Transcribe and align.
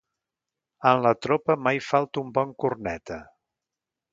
En 0.91 1.01
la 1.07 1.11
tropa 1.25 1.57
mai 1.67 1.83
falta 1.91 2.23
un 2.25 2.33
bon 2.39 2.57
corneta. 2.65 3.19